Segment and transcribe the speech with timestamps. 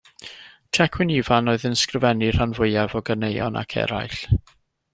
[0.77, 4.21] Tecwyn Ifan oedd yn sgrifennu'r rhan fwyaf o ganeuon Ac Eraill.